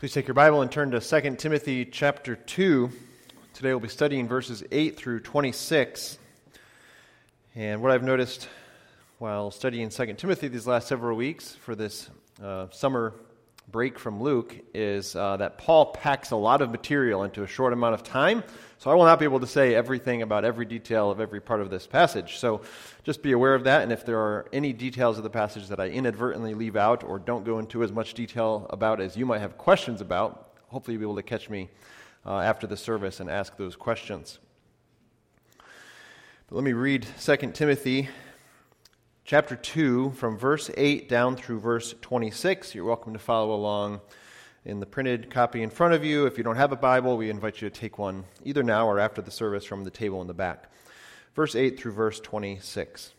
[0.00, 2.90] Please take your Bible and turn to 2 Timothy chapter 2.
[3.52, 6.18] Today we'll be studying verses 8 through 26.
[7.54, 8.48] And what I've noticed
[9.18, 12.08] while studying 2 Timothy these last several weeks for this
[12.42, 13.12] uh, summer
[13.70, 17.72] break from Luke is uh, that Paul packs a lot of material into a short
[17.72, 18.42] amount of time.
[18.78, 21.60] So I will not be able to say everything about every detail of every part
[21.60, 22.38] of this passage.
[22.38, 22.62] So
[23.02, 23.82] just be aware of that.
[23.82, 27.18] And if there are any details of the passage that I inadvertently leave out or
[27.18, 31.00] don't go into as much detail about as you might have questions about, hopefully you'll
[31.00, 31.68] be able to catch me
[32.24, 34.38] uh, after the service and ask those questions.
[35.56, 38.08] But let me read 2 Timothy
[39.24, 42.74] chapter 2 from verse 8 down through verse 26.
[42.74, 44.00] You're welcome to follow along
[44.64, 46.26] in the printed copy in front of you.
[46.26, 48.98] If you don't have a Bible, we invite you to take one either now or
[48.98, 50.70] after the service from the table in the back.
[51.34, 53.14] Verse 8 through verse 26.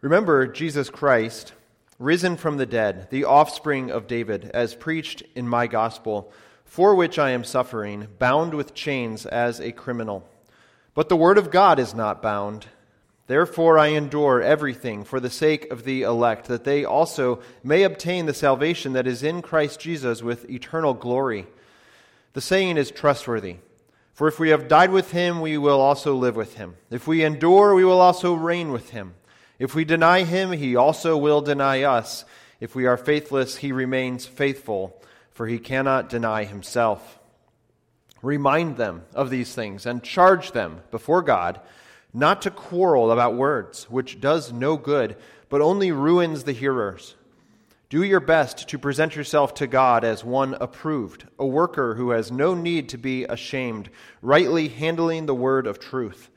[0.00, 1.52] Remember Jesus Christ,
[1.98, 6.32] risen from the dead, the offspring of David, as preached in my gospel,
[6.64, 10.26] for which I am suffering, bound with chains as a criminal.
[10.94, 12.66] But the word of God is not bound.
[13.32, 18.26] Therefore, I endure everything for the sake of the elect, that they also may obtain
[18.26, 21.46] the salvation that is in Christ Jesus with eternal glory.
[22.34, 23.56] The saying is trustworthy.
[24.12, 26.76] For if we have died with him, we will also live with him.
[26.90, 29.14] If we endure, we will also reign with him.
[29.58, 32.26] If we deny him, he also will deny us.
[32.60, 37.18] If we are faithless, he remains faithful, for he cannot deny himself.
[38.20, 41.62] Remind them of these things and charge them before God
[42.14, 45.16] not to quarrel about words, which does no good,
[45.48, 47.14] but only ruins the hearers.
[47.88, 52.32] Do your best to present yourself to God as one approved, a worker who has
[52.32, 53.90] no need to be ashamed,
[54.22, 56.30] rightly handling the word of truth.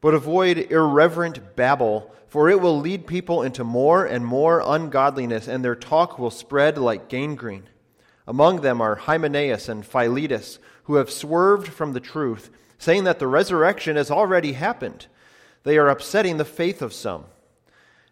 [0.00, 5.64] But avoid irreverent babble, for it will lead people into more and more ungodliness, and
[5.64, 7.68] their talk will spread like gangrene.
[8.26, 12.50] Among them are Hymenaeus and Philetus, who have swerved from the truth
[12.80, 15.06] saying that the resurrection has already happened.
[15.62, 17.26] They are upsetting the faith of some.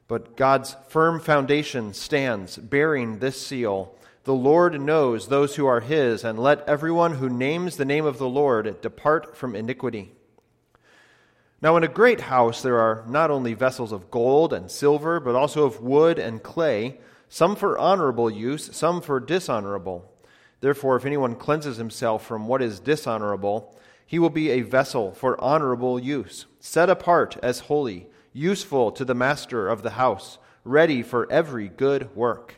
[0.07, 6.23] But God's firm foundation stands, bearing this seal The Lord knows those who are his,
[6.23, 10.13] and let everyone who names the name of the Lord depart from iniquity.
[11.63, 15.35] Now, in a great house, there are not only vessels of gold and silver, but
[15.35, 16.99] also of wood and clay,
[17.31, 20.13] some for honorable use, some for dishonorable.
[20.61, 23.75] Therefore, if anyone cleanses himself from what is dishonorable,
[24.09, 29.15] he will be a vessel for honorable use, set apart as holy, useful to the
[29.15, 32.55] master of the house, ready for every good work.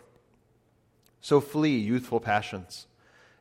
[1.21, 2.87] So flee youthful passions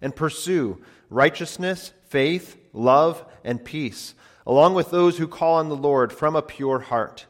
[0.01, 0.81] and pursue
[1.11, 6.41] righteousness, faith, love, and peace, along with those who call on the Lord from a
[6.41, 7.27] pure heart.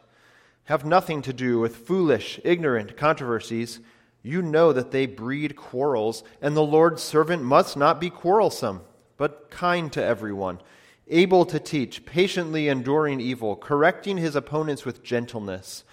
[0.64, 3.82] Have nothing to do with foolish, ignorant controversies.
[4.24, 8.80] You know that they breed quarrels, and the Lord's servant must not be quarrelsome
[9.20, 10.62] but kind to everyone,
[11.10, 15.84] able to teach, patiently enduring evil, correcting his opponents with gentleness.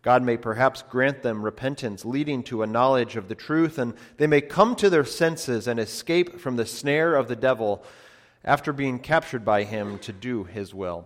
[0.00, 4.26] God may perhaps grant them repentance, leading to a knowledge of the truth, and they
[4.26, 7.84] may come to their senses and escape from the snare of the devil
[8.46, 11.04] after being captured by him to do his will.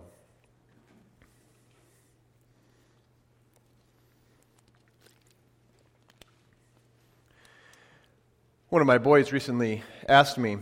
[8.69, 10.59] One of my boys recently asked me,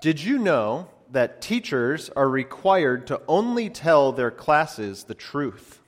[0.00, 5.80] did you know that teachers are required to only tell their classes the truth?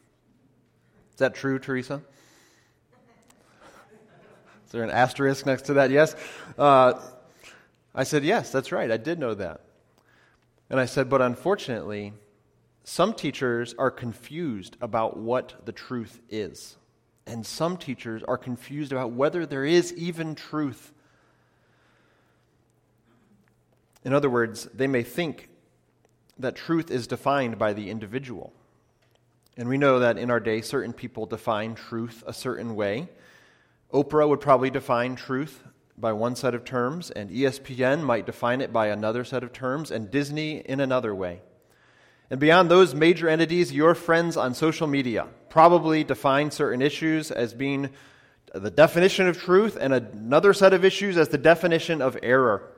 [1.12, 2.02] Is that true, Teresa?
[4.66, 5.90] Is there an asterisk next to that?
[5.90, 6.16] Yes.
[6.58, 6.94] Uh,
[7.94, 8.90] I said, Yes, that's right.
[8.90, 9.60] I did know that.
[10.70, 12.14] And I said, But unfortunately,
[12.84, 16.76] some teachers are confused about what the truth is.
[17.26, 20.92] And some teachers are confused about whether there is even truth.
[24.04, 25.48] In other words, they may think
[26.38, 28.52] that truth is defined by the individual.
[29.56, 33.08] And we know that in our day, certain people define truth a certain way.
[33.92, 35.62] Oprah would probably define truth
[35.98, 39.90] by one set of terms, and ESPN might define it by another set of terms,
[39.90, 41.42] and Disney in another way.
[42.30, 47.52] And beyond those major entities, your friends on social media probably define certain issues as
[47.52, 47.90] being
[48.54, 52.72] the definition of truth, and another set of issues as the definition of error.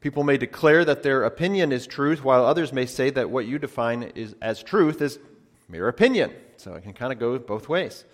[0.00, 3.58] People may declare that their opinion is truth, while others may say that what you
[3.58, 5.18] define is, as truth is
[5.68, 6.32] mere opinion.
[6.58, 8.04] So it can kind of go both ways.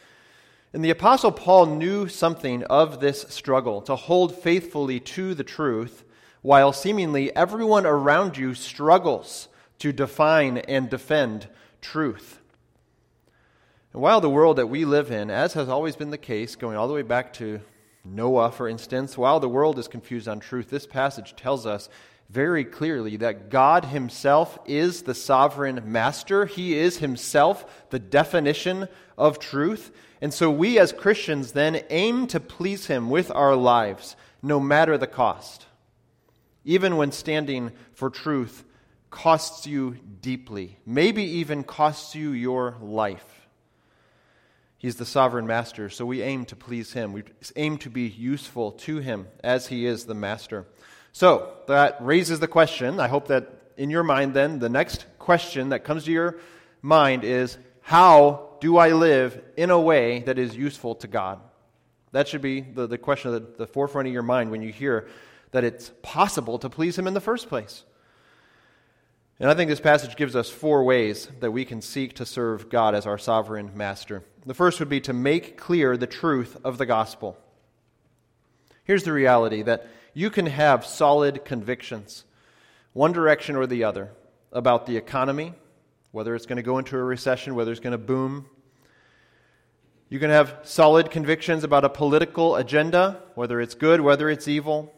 [0.73, 6.05] And the Apostle Paul knew something of this struggle to hold faithfully to the truth,
[6.40, 9.49] while seemingly everyone around you struggles
[9.81, 11.49] to define and defend
[11.81, 12.40] truth.
[13.93, 16.76] And while the world that we live in, as has always been the case, going
[16.76, 17.61] all the way back to
[18.04, 21.88] Noah, for instance, while the world is confused on truth, this passage tells us
[22.28, 26.46] very clearly that God Himself is the sovereign master.
[26.46, 28.88] He is Himself the definition
[29.19, 29.93] of truth.
[30.20, 34.96] And so we as Christians then aim to please Him with our lives, no matter
[34.96, 35.66] the cost.
[36.64, 38.64] Even when standing for truth
[39.10, 43.41] costs you deeply, maybe even costs you your life.
[44.82, 47.12] He's the sovereign master, so we aim to please him.
[47.12, 47.23] We
[47.55, 50.67] aim to be useful to him as he is the master.
[51.12, 52.99] So that raises the question.
[52.99, 56.40] I hope that in your mind, then, the next question that comes to your
[56.82, 61.38] mind is how do I live in a way that is useful to God?
[62.11, 65.06] That should be the, the question at the forefront of your mind when you hear
[65.52, 67.84] that it's possible to please Him in the first place.
[69.40, 72.69] And I think this passage gives us four ways that we can seek to serve
[72.69, 74.23] God as our sovereign master.
[74.46, 77.37] The first would be to make clear the truth of the gospel.
[78.84, 82.25] Here's the reality that you can have solid convictions,
[82.93, 84.11] one direction or the other,
[84.52, 85.55] about the economy,
[86.11, 88.46] whether it's going to go into a recession, whether it's going to boom.
[90.08, 94.93] You can have solid convictions about a political agenda, whether it's good, whether it's evil.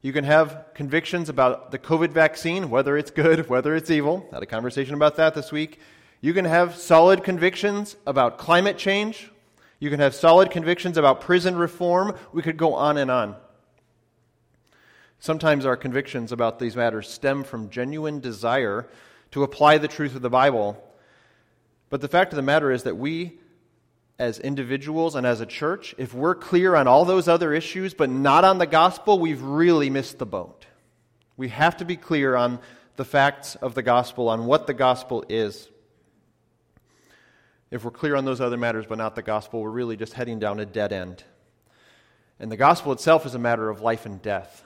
[0.00, 4.28] You can have convictions about the COVID vaccine, whether it's good, whether it's evil.
[4.30, 5.80] Had a conversation about that this week.
[6.20, 9.30] You can have solid convictions about climate change.
[9.80, 12.16] You can have solid convictions about prison reform.
[12.32, 13.36] We could go on and on.
[15.20, 18.88] Sometimes our convictions about these matters stem from genuine desire
[19.32, 20.82] to apply the truth of the Bible.
[21.90, 23.38] But the fact of the matter is that we,
[24.18, 28.10] as individuals and as a church, if we're clear on all those other issues but
[28.10, 30.66] not on the gospel, we've really missed the boat.
[31.36, 32.58] We have to be clear on
[32.96, 35.68] the facts of the gospel, on what the gospel is.
[37.70, 40.40] If we're clear on those other matters but not the gospel, we're really just heading
[40.40, 41.22] down a dead end.
[42.40, 44.64] And the gospel itself is a matter of life and death.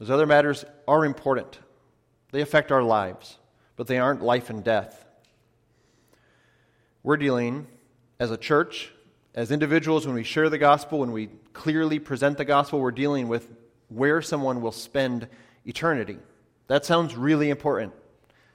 [0.00, 1.60] Those other matters are important,
[2.32, 3.38] they affect our lives,
[3.76, 5.04] but they aren't life and death.
[7.04, 7.68] We're dealing
[8.18, 8.92] as a church,
[9.34, 13.28] as individuals, when we share the gospel, when we clearly present the gospel, we're dealing
[13.28, 13.48] with
[13.88, 15.28] where someone will spend
[15.64, 16.18] eternity.
[16.68, 17.92] That sounds really important.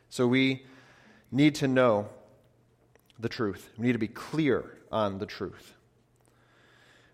[0.10, 0.66] So we
[1.32, 2.10] need to know
[3.20, 3.70] the truth.
[3.78, 5.74] We need to be clear on the truth.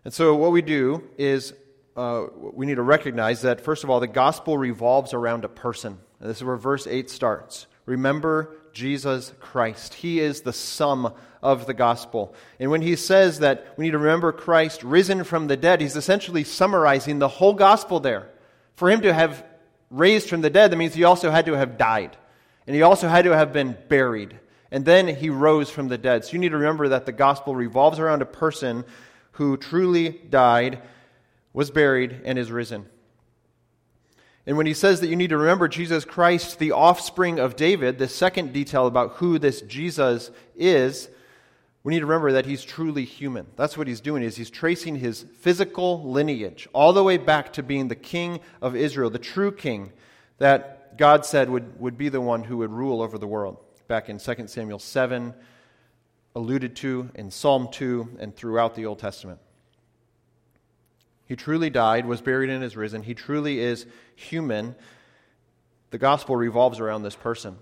[0.04, 1.54] And so, what we do is
[1.98, 5.98] uh, we need to recognize that, first of all, the gospel revolves around a person.
[6.20, 7.66] And this is where verse 8 starts.
[7.86, 9.96] Remember Jesus Christ.
[9.96, 11.14] He is the sum
[11.46, 12.36] of the gospel.
[12.60, 15.96] And when he says that we need to remember Christ risen from the dead, he's
[15.96, 18.30] essentially summarizing the whole gospel there.
[18.76, 19.46] For him to have
[19.90, 22.18] raised from the dead, that means he also had to have died.
[22.68, 24.40] And he also had to have been buried
[24.76, 26.26] and then he rose from the dead.
[26.26, 28.84] So you need to remember that the gospel revolves around a person
[29.32, 30.82] who truly died,
[31.54, 32.86] was buried, and is risen.
[34.46, 37.98] And when he says that you need to remember Jesus Christ, the offspring of David,
[37.98, 41.10] the second detail about who this Jesus is,
[41.86, 43.46] we need to remember that he's truly human.
[43.58, 47.64] That's what he's doing is he's tracing his physical lineage all the way back to
[47.64, 49.94] being the king of Israel, the true king
[50.40, 54.10] that God said would, would be the one who would rule over the world back
[54.10, 55.36] in 2 Samuel 7,
[56.34, 59.40] alluded to in Psalm 2, and throughout the Old Testament.
[61.27, 63.04] He truly died, was buried, and is risen.
[63.04, 64.74] He truly is human.
[65.92, 67.60] The gospel revolves around this person.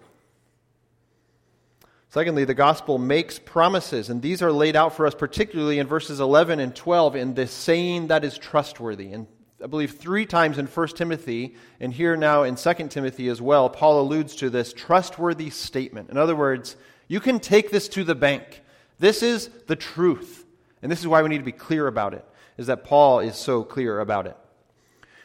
[2.13, 6.19] Secondly, the gospel makes promises, and these are laid out for us particularly in verses
[6.19, 9.11] 11 and 12 in this saying that is trustworthy.
[9.13, 9.25] And
[9.63, 13.67] I believe, three times in 1 Timothy, and here now in 2 Timothy as well,
[13.67, 16.11] Paul alludes to this trustworthy statement.
[16.11, 16.75] In other words,
[17.07, 18.61] you can take this to the bank.
[18.99, 20.45] This is the truth.
[20.83, 22.23] And this is why we need to be clear about it,
[22.59, 24.37] is that Paul is so clear about it.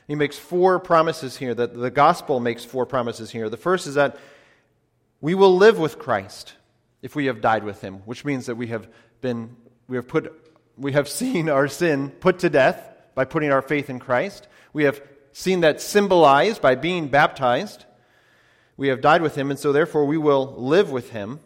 [0.06, 3.50] He makes four promises here, that the gospel makes four promises here.
[3.50, 4.16] The first is that
[5.20, 6.54] we will live with Christ
[7.02, 8.88] if we have died with him, which means that we have
[9.20, 9.56] been,
[9.88, 10.32] we have put,
[10.76, 12.82] we have seen our sin put to death
[13.14, 14.46] by putting our faith in Christ.
[14.72, 15.00] We have
[15.32, 17.84] seen that symbolized by being baptized.
[18.76, 21.40] We have died with him, and so therefore we will live with him.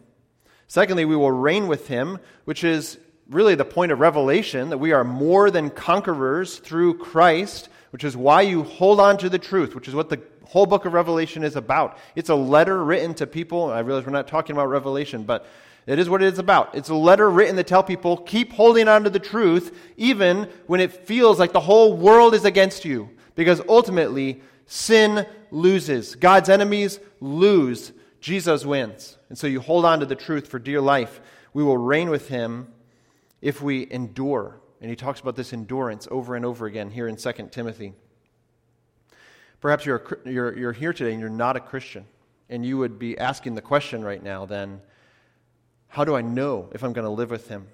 [0.67, 2.97] Secondly, we will reign with him, which is
[3.29, 8.17] really the point of Revelation that we are more than conquerors through Christ, which is
[8.17, 10.17] why you hold on to the truth, which is what the
[10.53, 11.97] whole book of Revelation is about.
[12.15, 13.71] It's a letter written to people.
[13.71, 15.47] I realize we're not talking about Revelation, but
[15.87, 16.75] it is what it is about.
[16.75, 20.79] It's a letter written to tell people keep holding on to the truth, even when
[20.79, 23.09] it feels like the whole world is against you.
[23.33, 26.13] Because ultimately, sin loses.
[26.13, 27.91] God's enemies lose.
[28.21, 29.17] Jesus wins.
[29.29, 31.19] And so you hold on to the truth for dear life.
[31.51, 32.67] We will reign with him
[33.41, 37.15] if we endure And he talks about this endurance over and over again here in
[37.15, 37.93] 2 Timothy.
[39.63, 42.05] Perhaps you're, you're, you're here today and you're not a Christian,
[42.49, 44.81] and you would be asking the question right now then,
[45.87, 47.67] how do I know if I'm going to live with him?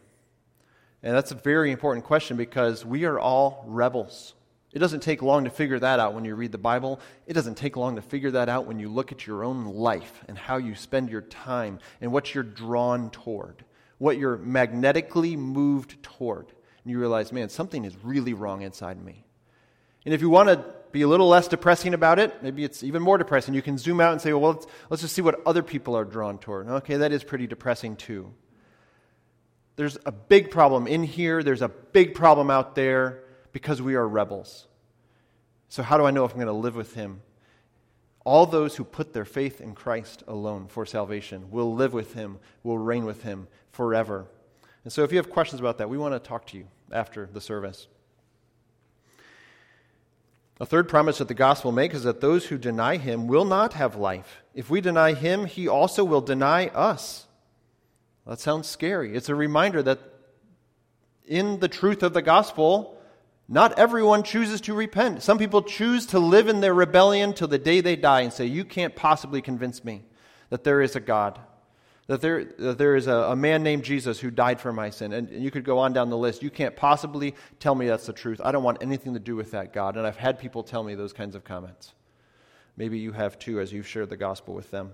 [1.02, 4.36] And that's a very important question because we are all rebels.
[4.72, 7.00] It doesn't take long to figure that out when you read the Bible.
[7.26, 10.24] It doesn't take long to figure that out when you look at your own life
[10.28, 13.66] and how you spend your time and what you're drawn toward,
[13.98, 16.46] what you're magnetically moved toward.
[16.84, 19.26] And you realize, man, something is really wrong inside me.
[20.06, 23.02] And if you want to be a little less depressing about it, maybe it's even
[23.02, 23.54] more depressing.
[23.54, 26.06] You can zoom out and say, well, let's, let's just see what other people are
[26.06, 26.68] drawn toward.
[26.68, 28.34] Okay, that is pretty depressing too.
[29.76, 34.08] There's a big problem in here, there's a big problem out there because we are
[34.08, 34.68] rebels.
[35.70, 37.22] So, how do I know if I'm going to live with him?
[38.26, 42.40] All those who put their faith in Christ alone for salvation will live with him,
[42.64, 44.26] will reign with him forever.
[44.84, 47.30] And so, if you have questions about that, we want to talk to you after
[47.32, 47.88] the service.
[50.60, 53.74] A third promise that the gospel makes is that those who deny him will not
[53.74, 54.42] have life.
[54.54, 57.28] If we deny him, he also will deny us.
[58.28, 59.16] That sounds scary.
[59.16, 60.00] It's a reminder that
[61.26, 62.98] in the truth of the gospel,
[63.48, 65.24] not everyone chooses to repent.
[65.24, 68.46] Some people choose to live in their rebellion till the day they die and say,
[68.46, 70.04] You can't possibly convince me
[70.50, 71.40] that there is a God
[72.10, 75.14] that there, that there is a, a, man named Jesus who died for my sin.
[75.14, 76.42] And, and you could go on down the list.
[76.42, 78.42] You can't possibly tell me that's the truth.
[78.44, 79.96] I don't want anything to do with that, God.
[79.96, 81.94] And I've had people tell me those kinds of comments.
[82.76, 84.94] Maybe you have too, as you've shared the gospel with them.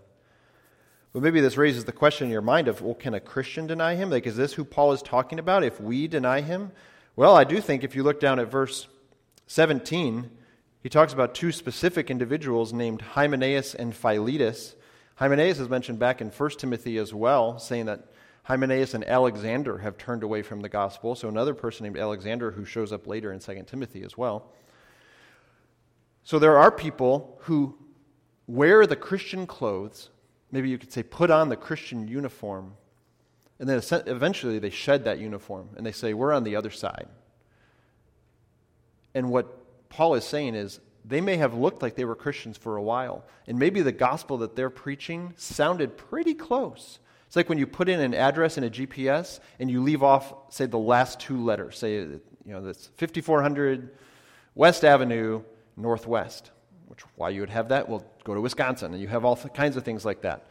[1.14, 3.96] But maybe this raises the question in your mind of, well, can a Christian deny
[3.96, 4.10] him?
[4.10, 6.74] Like, is this who Paul is talking about if we deny him?
[7.16, 8.90] Well, I do think if you look down at verse
[9.48, 10.30] 17,
[10.84, 14.76] he talks about two specific individuals named Hymenaeus and Philetus
[15.16, 18.08] Hymenaeus is mentioned back in 1 Timothy as well, saying that
[18.44, 21.16] Hymenaeus and Alexander have turned away from the gospel.
[21.16, 24.52] So another person named Alexander who shows up later in 2 Timothy as well.
[26.24, 27.78] So there are people who
[28.46, 30.10] wear the Christian clothes,
[30.52, 32.76] maybe you could say put on the Christian uniform,
[33.58, 37.08] and then eventually they shed that uniform and they say, We're on the other side.
[39.14, 42.78] And what Paul is saying is, they may have looked like they were Christians for
[42.78, 43.24] a while.
[43.48, 47.00] And maybe the gospel that they're preaching sounded pretty close.
[47.28, 50.34] It's like when you put in an address in a GPS and you leave off,
[50.50, 51.78] say, the last two letters.
[51.78, 53.92] Say, you know, that's 5400
[54.56, 55.44] West Avenue,
[55.78, 56.52] Northwest.
[56.88, 57.90] Which, why you would have that?
[57.90, 60.48] Well, go to Wisconsin, and you have all kinds of things like that.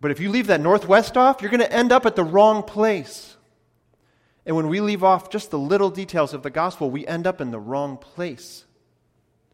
[0.00, 2.62] But if you leave that Northwest off, you're going to end up at the wrong
[2.62, 3.36] place.
[4.44, 7.40] And when we leave off just the little details of the gospel, we end up
[7.40, 8.64] in the wrong place,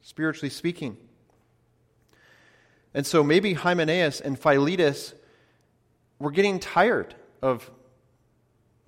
[0.00, 0.96] spiritually speaking.
[2.94, 5.14] And so maybe Hymenaeus and Philetus
[6.18, 7.70] were getting tired of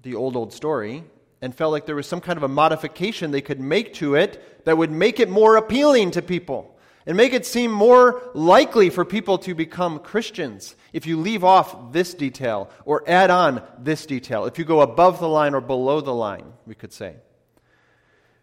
[0.02, 1.04] the old, old story
[1.42, 4.64] and felt like there was some kind of a modification they could make to it
[4.64, 6.78] that would make it more appealing to people
[7.10, 11.90] and make it seem more likely for people to become Christians if you leave off
[11.90, 16.00] this detail or add on this detail, if you go above the line or below
[16.00, 17.16] the line, we could say.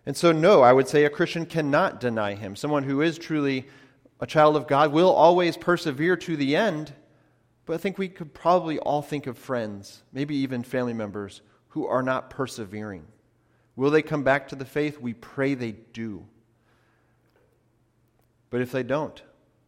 [0.06, 2.58] And so, no, I would say a Christian cannot deny him.
[2.58, 3.70] Someone who is truly
[4.20, 6.92] a child of God will always persevere to the end.
[7.66, 11.88] But I think we could probably all think of friends, maybe even family members, who
[11.88, 13.06] are not persevering.
[13.78, 15.00] Will they come back to the faith?
[15.00, 16.26] We pray they do.
[18.58, 19.22] But if they don't,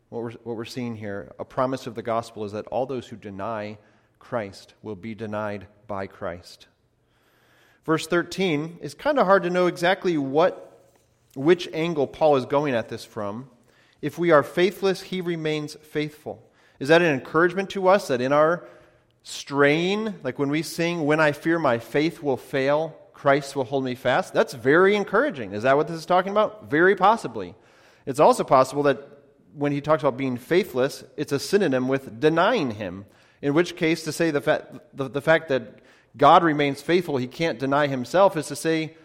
[0.09, 3.05] what we're, what we're seeing here, a promise of the gospel is that all those
[3.05, 3.77] who deny
[4.17, 6.65] Christ will be denied by Christ.
[7.85, 10.89] Verse 13 is kind of hard to know exactly what,
[11.35, 13.51] which angle Paul is going at this from.
[14.01, 16.41] If we are faithless, he remains faithful.
[16.79, 18.65] Is that an encouragement to us that in our
[19.21, 23.83] straying, like when we sing, When I fear my faith will fail, Christ will hold
[23.83, 24.33] me fast?
[24.33, 25.53] That's very encouraging.
[25.53, 26.71] Is that what this is talking about?
[26.71, 27.53] Very possibly.
[28.09, 29.07] It's also possible that
[29.53, 33.05] when he talks about being faithless, it's a synonym with denying him.
[33.39, 35.83] In which case, to say the, fa- the, the fact that
[36.17, 38.97] God remains faithful, he can't deny himself, is to say,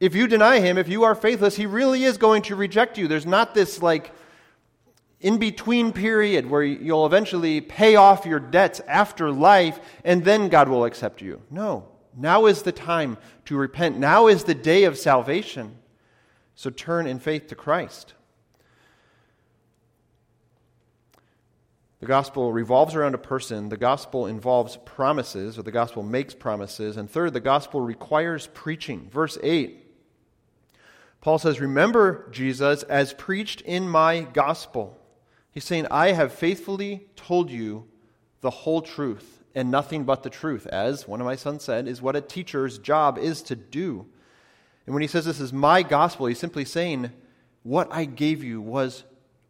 [0.00, 3.06] if you deny him, if you are faithless, he really is going to reject you.
[3.06, 4.10] There's not this like
[5.20, 10.68] in between period where you'll eventually pay off your debts after life and then God
[10.68, 11.42] will accept you.
[11.48, 11.86] No.
[12.16, 13.98] Now is the time to repent.
[13.98, 15.76] Now is the day of salvation.
[16.56, 18.14] So turn in faith to Christ.
[22.06, 23.68] The gospel revolves around a person.
[23.68, 26.96] The gospel involves promises, or the gospel makes promises.
[26.96, 29.10] And third, the gospel requires preaching.
[29.10, 29.84] Verse 8,
[31.20, 34.96] Paul says, Remember Jesus as preached in my gospel.
[35.50, 37.88] He's saying, I have faithfully told you
[38.40, 39.42] the whole truth.
[39.56, 42.78] and nothing but the truth, as one of my sons said, is what a teacher's
[42.78, 44.06] job is to do.
[44.86, 47.10] And when he says this is my gospel, he's simply saying,
[47.64, 49.02] What I gave you was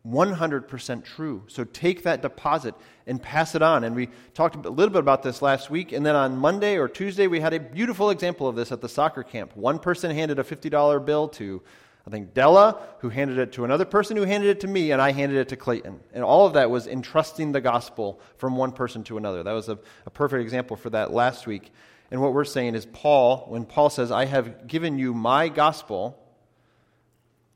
[0.07, 1.43] 100% true.
[1.49, 2.75] So take that deposit
[3.07, 3.85] and pass it on.
[3.85, 5.93] And we talked a little bit about this last week.
[5.93, 8.89] And then on Monday or Tuesday, we had a beautiful example of this at the
[8.89, 9.57] soccer camp.
[9.57, 11.63] One person handed a $50 bill to,
[12.07, 15.03] I think, Della, who handed it to another person who handed it to me, and
[15.03, 16.01] I handed it to Clayton.
[16.13, 19.43] And all of that was entrusting the gospel from one person to another.
[19.43, 21.73] That was a, a perfect example for that last week.
[22.11, 26.17] And what we're saying is, Paul, when Paul says, I have given you my gospel,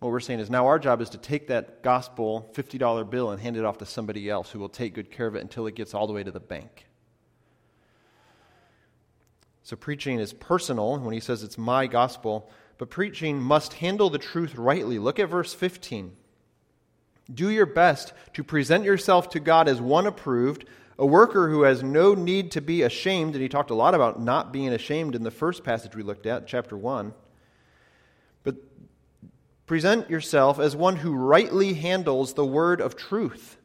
[0.01, 3.41] what we're saying is now our job is to take that gospel $50 bill and
[3.41, 5.75] hand it off to somebody else who will take good care of it until it
[5.75, 6.87] gets all the way to the bank.
[9.63, 14.19] So preaching is personal when he says it's my gospel, but preaching must handle the
[14.19, 14.99] truth rightly.
[14.99, 16.17] Look at verse 15.
[17.33, 20.65] Do your best to present yourself to God as one approved,
[20.99, 23.35] a worker who has no need to be ashamed.
[23.35, 26.27] And he talked a lot about not being ashamed in the first passage we looked
[26.27, 27.13] at, chapter 1.
[29.71, 33.57] Present yourself as one who rightly handles the word of truth.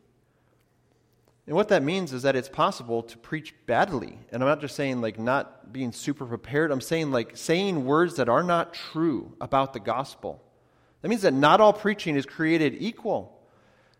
[1.47, 4.19] And what that means is that it's possible to preach badly.
[4.31, 8.17] And I'm not just saying like not being super prepared, I'm saying like saying words
[8.17, 10.43] that are not true about the gospel.
[11.01, 13.41] That means that not all preaching is created equal.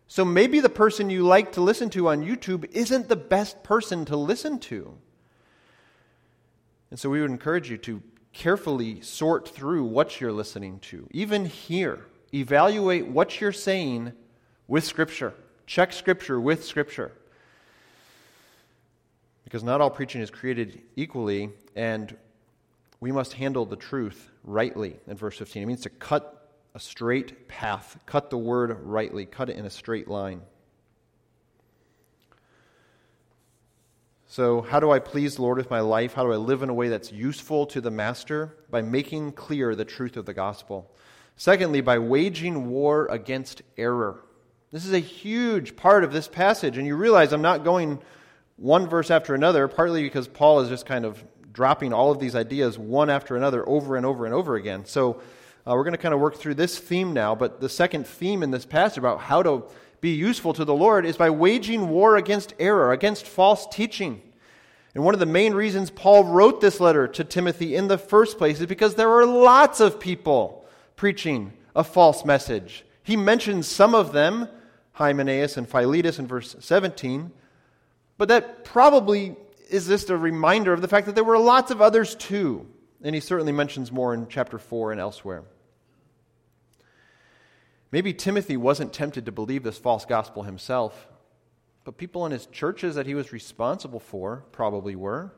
[0.06, 4.04] So maybe the person you like to listen to on YouTube isn't the best person
[4.04, 4.96] to listen to.
[6.92, 8.00] And so we would encourage you to
[8.36, 11.08] carefully sort through what you're listening to.
[11.10, 14.12] Even here, evaluate what you're saying
[14.68, 15.32] with Scripture.
[15.66, 17.12] Check Scripture with Scripture.
[19.44, 22.14] Because not all preaching is created equally, and
[23.00, 25.62] we must handle the truth rightly in verse 15.
[25.62, 29.70] It means to cut a straight path, cut the word rightly, cut it in a
[29.70, 30.42] straight line.
[34.36, 36.12] So, how do I please the Lord with my life?
[36.12, 38.54] How do I live in a way that's useful to the master?
[38.68, 40.94] By making clear the truth of the gospel.
[41.36, 44.22] Secondly, by waging war against error.
[44.72, 47.98] This is a huge part of this passage, and you realize I'm not going
[48.56, 52.36] one verse after another, partly because Paul is just kind of dropping all of these
[52.36, 54.84] ideas one after another over and over and over again.
[54.84, 55.22] So,
[55.66, 58.42] uh, we're going to kind of work through this theme now, but the second theme
[58.42, 59.64] in this passage about how to
[60.02, 64.20] be useful to the Lord is by waging war against error, against false teaching.
[64.96, 68.38] And one of the main reasons Paul wrote this letter to Timothy in the first
[68.38, 72.82] place is because there were lots of people preaching a false message.
[73.02, 74.48] He mentions some of them,
[74.92, 77.30] Hymenaeus and Philetus in verse 17,
[78.16, 79.36] but that probably
[79.68, 82.66] is just a reminder of the fact that there were lots of others too.
[83.02, 85.44] And he certainly mentions more in chapter 4 and elsewhere.
[87.92, 91.06] Maybe Timothy wasn't tempted to believe this false gospel himself.
[91.86, 95.32] But people in his churches that he was responsible for probably were.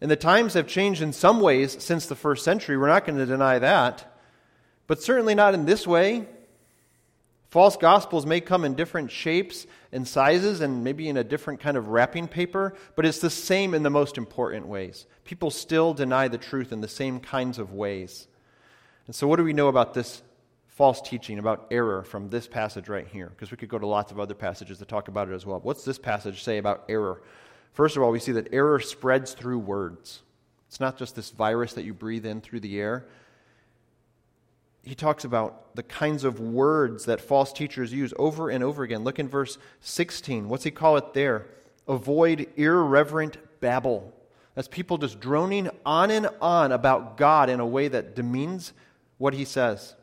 [0.00, 2.78] And the times have changed in some ways since the first century.
[2.78, 4.16] We're not going to deny that.
[4.86, 6.28] But certainly not in this way.
[7.48, 11.76] False gospels may come in different shapes and sizes and maybe in a different kind
[11.76, 15.04] of wrapping paper, but it's the same in the most important ways.
[15.24, 18.28] People still deny the truth in the same kinds of ways.
[19.08, 20.22] And so, what do we know about this
[20.74, 24.10] false teaching about error from this passage right here, because we could go to lots
[24.10, 25.60] of other passages to talk about it as well.
[25.60, 27.22] What's this passage say about error?
[27.72, 30.22] First of all, we see that error spreads through words.
[30.68, 33.06] It's not just this virus that you breathe in through the air.
[34.82, 39.04] He talks about the kinds of words that false teachers use over and over again.
[39.04, 40.48] Look in verse 16.
[40.48, 41.46] What's he call it there?
[41.86, 44.12] Avoid irreverent babble.
[44.56, 48.72] That's people just droning on and on about God in a way that demeans
[49.18, 49.94] what he says.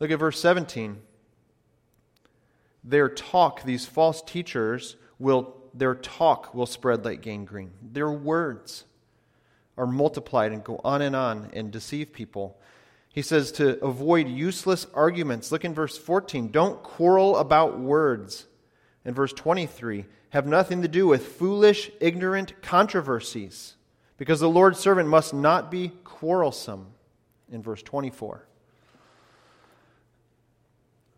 [0.00, 1.00] Look at verse 17.
[2.82, 7.72] Their talk, these false teachers, will, their talk will spread like gangrene.
[7.82, 8.84] Their words
[9.76, 12.58] are multiplied and go on and on and deceive people.
[13.08, 15.52] He says to avoid useless arguments.
[15.52, 16.50] Look in verse 14.
[16.50, 18.46] Don't quarrel about words.
[19.04, 23.76] In verse 23, have nothing to do with foolish, ignorant controversies,
[24.16, 26.86] because the Lord's servant must not be quarrelsome.
[27.52, 28.48] In verse 24.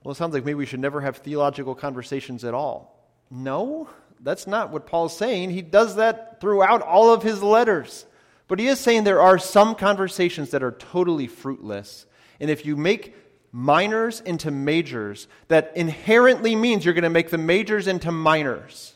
[0.07, 3.11] Well, it sounds like maybe we should never have theological conversations at all.
[3.29, 3.89] No,
[4.21, 5.51] that's not what Paul's saying.
[5.51, 8.07] He does that throughout all of his letters.
[8.47, 12.07] But he is saying there are some conversations that are totally fruitless.
[12.39, 13.17] And if you make
[13.51, 18.95] minors into majors, that inherently means you're going to make the majors into minors.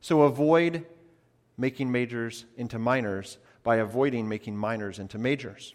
[0.00, 0.86] So avoid
[1.56, 5.72] making majors into minors by avoiding making minors into majors.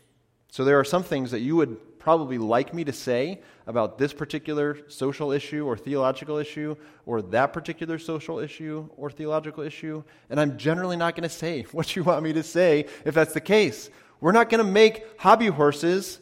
[0.52, 4.14] So there are some things that you would probably like me to say about this
[4.14, 6.76] particular social issue or theological issue
[7.08, 11.64] or that particular social issue or theological issue, and I'm generally not going to say
[11.72, 13.90] what you want me to say if that's the case.
[14.22, 16.20] We're not going to make hobby horses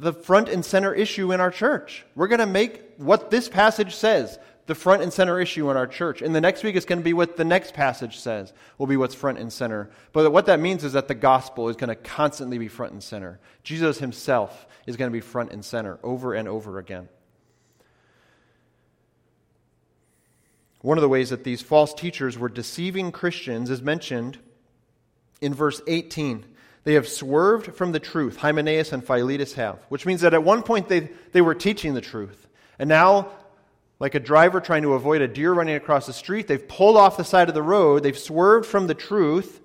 [0.00, 2.04] the front and center issue in our church.
[2.16, 5.86] We're going to make what this passage says the front and center issue in our
[5.86, 6.22] church.
[6.22, 8.96] And the next week, it's going to be what the next passage says, will be
[8.96, 9.90] what's front and center.
[10.12, 13.02] But what that means is that the gospel is going to constantly be front and
[13.02, 13.38] center.
[13.62, 17.08] Jesus himself is going to be front and center over and over again.
[20.82, 24.38] One of the ways that these false teachers were deceiving Christians is mentioned
[25.40, 26.44] in verse 18.
[26.84, 30.62] They have swerved from the truth, Hymenaeus and Philetus have, which means that at one
[30.62, 32.46] point they, they were teaching the truth.
[32.78, 33.30] And now,
[33.98, 37.16] like a driver trying to avoid a deer running across the street, they've pulled off
[37.16, 39.60] the side of the road, they've swerved from the truth,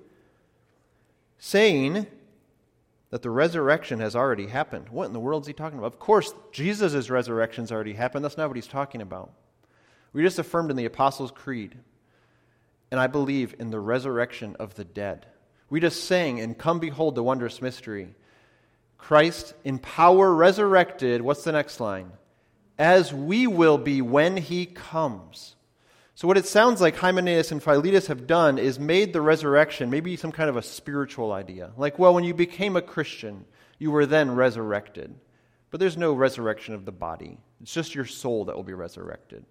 [1.38, 2.08] saying
[3.10, 4.88] that the resurrection has already happened.
[4.90, 5.94] What in the world is he talking about?
[5.94, 8.24] Of course, Jesus' resurrection's already happened.
[8.24, 9.32] That's not what he's talking about.
[10.14, 11.78] We just affirmed in the Apostles' Creed,
[12.90, 15.26] and I believe in the resurrection of the dead.
[15.70, 18.14] We just sang, and come behold the wondrous mystery.
[18.98, 21.22] Christ in power resurrected.
[21.22, 22.12] What's the next line?
[22.82, 25.56] As we will be when he comes.
[26.16, 30.16] So, what it sounds like Hymenaeus and Philetus have done is made the resurrection maybe
[30.16, 31.74] some kind of a spiritual idea.
[31.78, 33.46] Like, well, when you became a Christian,
[33.78, 35.14] you were then resurrected.
[35.70, 39.46] But there's no resurrection of the body, it's just your soul that will be resurrected.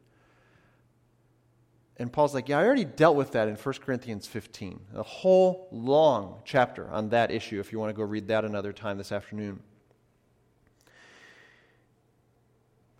[1.98, 4.80] And Paul's like, Yeah, I already dealt with that in 1 Corinthians 15.
[4.96, 8.72] A whole long chapter on that issue if you want to go read that another
[8.72, 9.60] time this afternoon.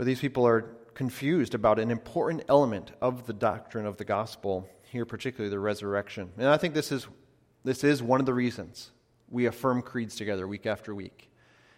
[0.00, 0.62] But these people are
[0.94, 6.30] confused about an important element of the doctrine of the gospel, here particularly the resurrection.
[6.38, 7.06] And I think this is,
[7.64, 8.92] this is one of the reasons
[9.28, 11.30] we affirm creeds together week after week.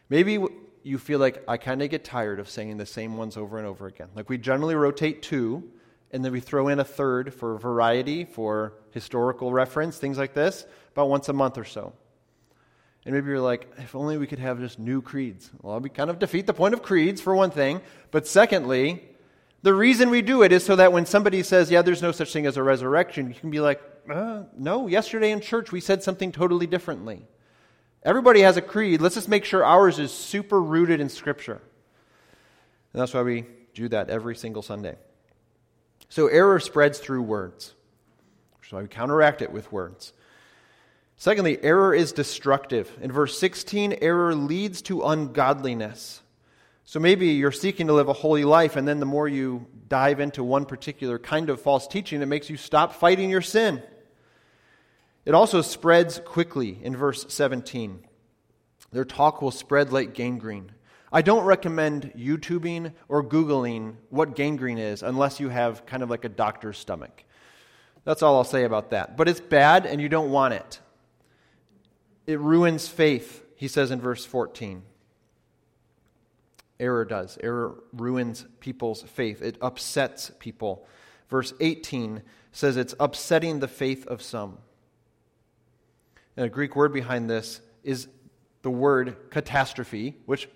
[0.08, 0.38] Maybe
[0.85, 3.66] you feel like I kind of get tired of saying the same ones over and
[3.66, 4.11] over again.
[4.14, 5.72] Like we generally rotate two
[6.12, 10.64] and then we throw in a third for variety, for historical reference, things like this,
[10.92, 11.92] about once a month or so.
[13.04, 15.50] And maybe you're like, if only we could have just new creeds.
[15.60, 17.80] Well, we kind of defeat the point of creeds, for one thing.
[18.12, 19.02] But secondly,
[19.62, 22.32] the reason we do it is so that when somebody says, yeah, there's no such
[22.32, 26.02] thing as a resurrection, you can be like, uh, no, yesterday in church we said
[26.02, 27.24] something totally differently.
[28.04, 29.00] Everybody has a creed.
[29.00, 31.60] Let's just make sure ours is super rooted in Scripture.
[32.92, 34.96] And that's why we do that every single Sunday.
[36.08, 37.74] So error spreads through words.
[38.68, 40.12] So we counteract it with words.
[41.16, 42.90] Secondly, error is destructive.
[43.01, 46.22] In verse 16, error leads to ungodliness.
[46.85, 50.20] So maybe you're seeking to live a holy life, and then the more you dive
[50.20, 53.83] into one particular kind of false teaching, it makes you stop fighting your sin.
[55.25, 58.05] It also spreads quickly in verse 17.
[58.90, 60.72] Their talk will spread like gangrene.
[61.12, 66.25] I don't recommend YouTubing or Googling what gangrene is unless you have kind of like
[66.25, 67.25] a doctor's stomach.
[68.05, 69.16] That's all I'll say about that.
[69.16, 70.81] But it's bad and you don't want it.
[72.26, 74.82] It ruins faith, he says in verse 14.
[76.78, 77.38] Error does.
[77.42, 80.87] Error ruins people's faith, it upsets people.
[81.28, 84.58] Verse 18 says it's upsetting the faith of some.
[86.37, 88.08] And a Greek word behind this is
[88.62, 90.48] the word catastrophe, which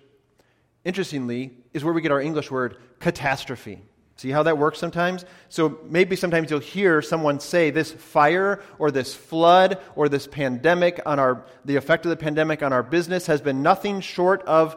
[0.87, 3.81] interestingly, is where we get our English word catastrophe.
[4.17, 5.25] See how that works sometimes?
[5.47, 10.99] So maybe sometimes you'll hear someone say this fire or this flood or this pandemic
[11.05, 14.75] on our, the effect of the pandemic on our business has been nothing short of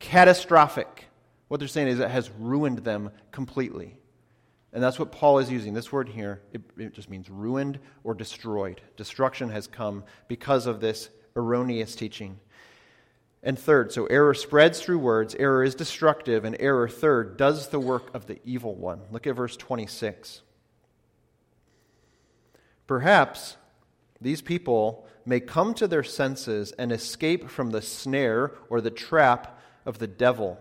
[0.00, 1.04] catastrophic.
[1.46, 3.96] What they're saying is it has ruined them completely.
[4.72, 5.74] And that's what Paul is using.
[5.74, 8.80] This word here, it, it just means ruined or destroyed.
[8.96, 12.40] Destruction has come because of this erroneous teaching.
[13.42, 17.80] And third, so error spreads through words, error is destructive, and error, third, does the
[17.80, 19.00] work of the evil one.
[19.10, 20.42] Look at verse 26.
[22.86, 23.56] Perhaps
[24.20, 29.60] these people may come to their senses and escape from the snare or the trap
[29.84, 30.58] of the devil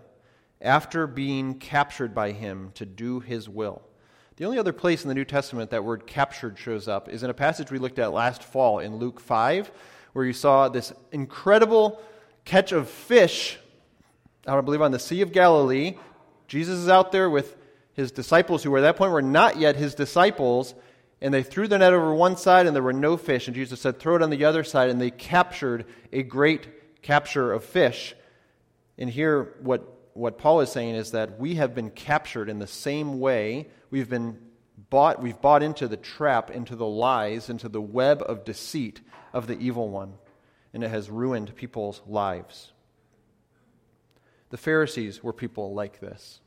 [0.59, 3.81] after being captured by him to do his will.
[4.37, 7.29] The only other place in the New Testament that word captured shows up is in
[7.29, 9.71] a passage we looked at last fall in Luke 5,
[10.13, 12.01] where you saw this incredible
[12.45, 13.57] catch of fish,
[14.45, 15.97] I believe on the Sea of Galilee.
[16.47, 17.55] Jesus is out there with
[17.93, 20.73] his disciples, who at that point were not yet his disciples,
[21.21, 23.47] and they threw the net over one side and there were no fish.
[23.47, 27.53] And Jesus said, Throw it on the other side, and they captured a great capture
[27.53, 28.15] of fish.
[28.97, 32.67] And here, what, what Paul is saying is that we have been captured in the
[32.67, 33.67] same way.
[33.89, 34.37] We've been
[34.89, 39.01] bought, we've bought into the trap, into the lies, into the web of deceit
[39.33, 40.13] of the evil one.
[40.73, 42.71] And it has ruined people's lives.
[44.49, 46.39] The Pharisees were people like this.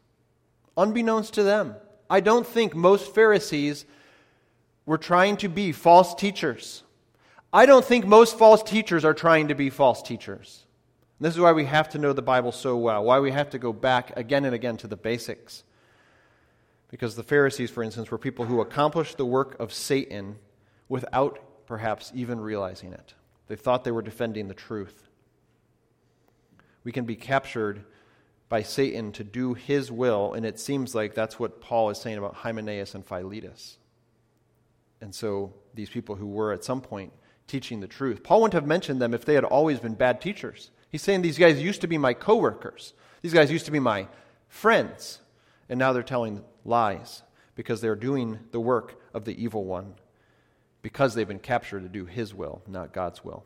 [0.77, 1.77] Unbeknownst to them,
[2.11, 3.87] I don't think most Pharisees
[4.87, 6.83] were trying to be false teachers.
[7.53, 10.65] I don't think most false teachers are trying to be false teachers.
[11.19, 13.51] And this is why we have to know the Bible so well, why we have
[13.51, 15.63] to go back again and again to the basics.
[16.91, 20.37] Because the Pharisees, for instance, were people who accomplished the work of Satan
[20.89, 23.15] without perhaps even realizing it.
[23.49, 25.09] They thought they were defending the truth.
[26.83, 27.85] We can be captured
[28.49, 32.19] by Satan to do his will, and it seems like that's what Paul is saying
[32.19, 33.79] about Hymenaeus and Philetus.
[35.01, 37.13] And so these people who were at some point
[37.47, 40.71] teaching the truth, Paul wouldn't have mentioned them if they had always been bad teachers.
[40.91, 42.95] He's saying these guys used to be my coworkers.
[43.23, 44.09] These guys used to be my
[44.49, 45.21] friends.
[45.69, 47.23] And now they're telling lies
[47.55, 49.95] because they're doing the work of the evil one
[50.85, 53.43] because they've been captured to do his will, not God's will.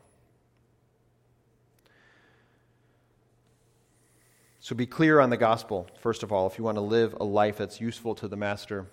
[4.59, 7.23] So be clear on the gospel, first of all, if you want to live a
[7.23, 8.87] life that's useful to the master.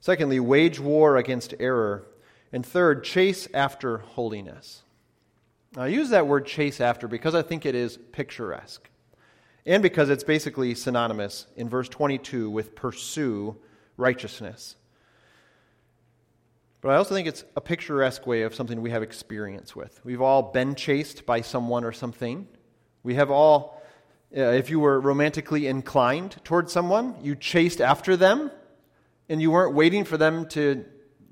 [0.00, 2.04] Secondly, wage war against error.
[2.52, 4.82] And third, chase after holiness.
[5.74, 8.90] Now, I use that word chase after because I think it is picturesque.
[9.64, 13.56] And because it's basically synonymous in verse 22 with pursue
[13.96, 14.76] righteousness.
[16.82, 20.00] But I also think it's a picturesque way of something we have experience with.
[20.04, 22.48] We've all been chased by someone or something.
[23.04, 23.80] We have all,
[24.36, 28.50] uh, if you were romantically inclined towards someone, you chased after them
[29.28, 30.84] and you weren't waiting for them to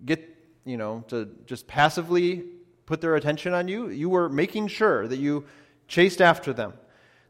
[0.04, 0.24] get,
[0.64, 2.44] you know, to just passively
[2.86, 3.88] put their attention on you.
[3.88, 5.46] You were making sure that you
[5.88, 6.74] chased after them,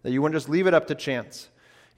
[0.03, 1.49] that you wouldn't just leave it up to chance.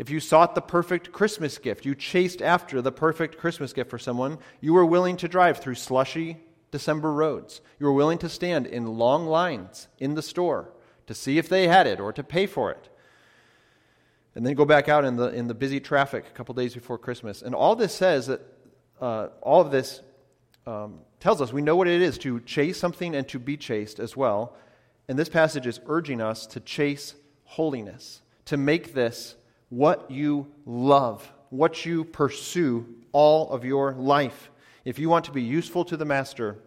[0.02, 4.00] If you sought the perfect Christmas gift, you chased after the perfect Christmas gift for
[4.00, 6.38] someone, you were willing to drive through slushy
[6.72, 7.60] December roads.
[7.78, 10.72] You were willing to stand in long lines in the store
[11.06, 12.88] to see if they had it or to pay for it
[14.34, 16.98] and then go back out in the, in the busy traffic a couple days before
[16.98, 17.40] Christmas.
[17.40, 18.40] And all this says that
[19.00, 20.00] uh, all of this
[20.66, 24.00] um, tells us we know what it is to chase something and to be chased
[24.00, 24.56] as well.
[25.06, 29.36] And this passage is urging us to chase holiness, to make this
[29.72, 34.50] what you love, what you pursue all of your life.
[34.84, 36.58] If you want to be useful to the Master,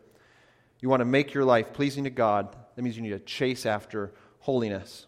[0.79, 3.67] you want to make your life pleasing to God, that means you need to chase
[3.67, 5.05] after holiness.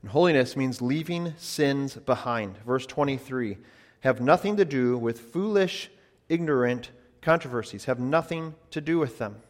[0.00, 2.56] And holiness means leaving sins behind.
[2.64, 3.58] Verse 23
[4.00, 5.90] have nothing to do with foolish,
[6.30, 9.42] ignorant controversies, have nothing to do with them.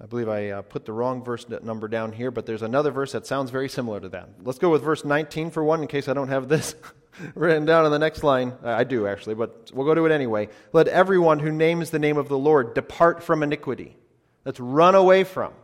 [0.00, 3.12] I believe I uh, put the wrong verse number down here, but there's another verse
[3.12, 4.28] that sounds very similar to that.
[4.42, 6.74] Let's go with verse 19 for one, in case I don't have this
[7.34, 8.52] written down on the next line.
[8.62, 10.50] I do, actually, but we'll go to it anyway.
[10.74, 13.96] Let everyone who names the name of the Lord depart from iniquity.
[14.44, 15.54] Let's run away from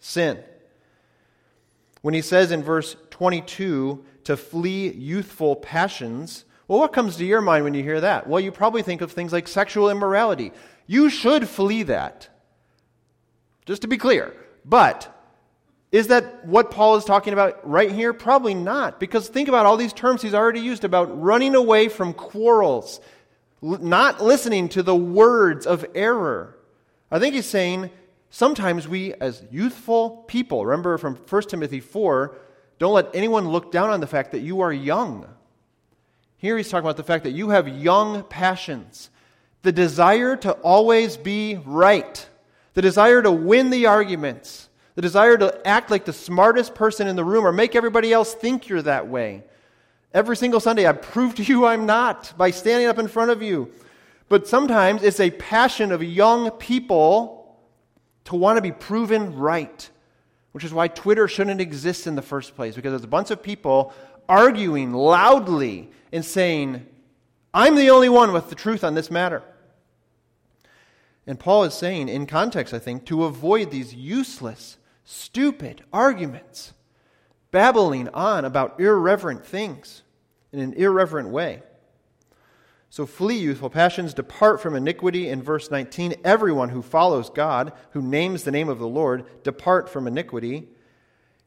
[0.00, 0.42] sin.
[2.02, 7.40] When he says in verse 22 to flee youthful passions, well, what comes to your
[7.40, 8.26] mind when you hear that?
[8.26, 10.50] Well, you probably think of things like sexual immorality.
[10.88, 12.28] You should flee that.
[13.66, 14.34] Just to be clear.
[14.64, 15.12] But
[15.92, 18.12] is that what Paul is talking about right here?
[18.12, 18.98] Probably not.
[18.98, 23.00] Because think about all these terms he's already used about running away from quarrels,
[23.62, 26.56] not listening to the words of error.
[27.10, 27.90] I think he's saying
[28.30, 32.36] sometimes we, as youthful people, remember from 1 Timothy 4,
[32.78, 35.26] don't let anyone look down on the fact that you are young.
[36.36, 39.10] Here he's talking about the fact that you have young passions,
[39.62, 42.28] the desire to always be right,
[42.76, 47.16] the desire to win the arguments, the desire to act like the smartest person in
[47.16, 49.44] the room or make everybody else think you're that way.
[50.12, 53.40] Every single Sunday, I prove to you I'm not by standing up in front of
[53.40, 53.72] you.
[54.28, 57.58] But sometimes it's a passion of young people
[58.24, 59.88] to want to be proven right,
[60.52, 63.42] which is why Twitter shouldn't exist in the first place, because there's a bunch of
[63.42, 63.94] people
[64.28, 66.86] arguing loudly and saying,
[67.54, 69.42] I'm the only one with the truth on this matter.
[71.26, 76.72] And Paul is saying, in context, I think, to avoid these useless, stupid arguments,
[77.50, 80.02] babbling on about irreverent things
[80.52, 81.62] in an irreverent way.
[82.90, 86.14] So flee youthful passions, depart from iniquity in verse 19.
[86.24, 90.68] Everyone who follows God, who names the name of the Lord, depart from iniquity.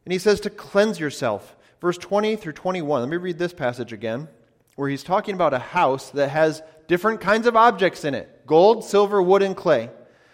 [0.06, 1.56] And he says to cleanse yourself.
[1.80, 3.02] Verse 20 through 21.
[3.02, 4.28] Let me read this passage again,
[4.76, 8.84] where he's talking about a house that has different kinds of objects in it gold,
[8.84, 9.90] silver, wood, and clay.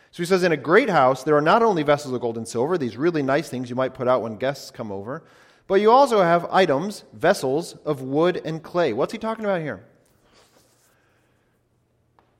[0.09, 2.47] So he says, In a great house, there are not only vessels of gold and
[2.47, 5.23] silver, these really nice things you might put out when guests come over,
[5.67, 8.93] but you also have items, vessels of wood and clay.
[8.93, 9.83] What's he talking about here?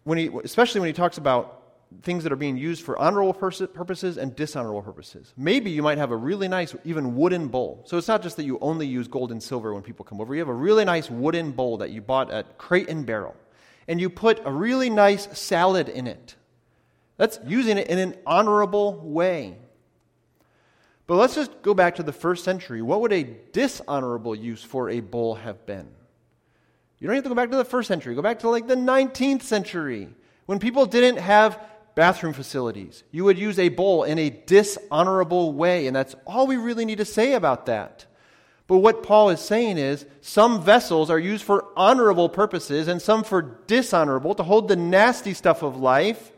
[0.06, 1.64] when he, especially when he talks about
[2.04, 5.34] things that are being used for honorable purposes and dishonorable purposes.
[5.36, 7.84] Maybe you might have a really nice, even wooden bowl.
[7.86, 10.34] So it's not just that you only use gold and silver when people come over.
[10.34, 13.36] You have a really nice wooden bowl that you bought at Crate and Barrel,
[13.88, 16.36] and you put a really nice salad in it.
[17.18, 19.58] That's using it in an honorable way.
[21.08, 22.82] But let's just go back to the first century.
[22.82, 25.88] What would a dishonorable use for a bowl have been?
[27.00, 28.16] You don't have to go back to the first century.
[28.16, 30.10] Go back to like the 19th century
[30.46, 31.62] when people didn't have
[31.94, 33.04] bathroom facilities.
[33.12, 36.98] You would use a bowl in a dishonorable way, and that's all we really need
[36.98, 38.06] to say about that.
[38.68, 43.24] But what Paul is saying is some vessels are used for honorable purposes and some
[43.24, 46.32] for dishonorable to hold the nasty stuff of life.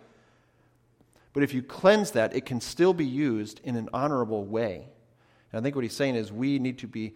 [1.31, 4.89] But if you cleanse that, it can still be used in an honorable way.
[5.51, 7.13] And I think what he's saying is we need to be